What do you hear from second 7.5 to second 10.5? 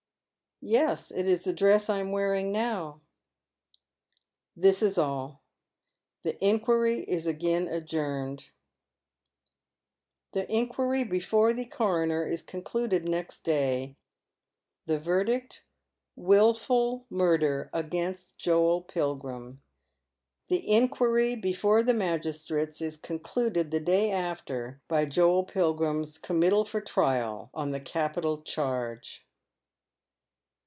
adiourned. ".4 Dark Tale Darkly FinisTieS. 877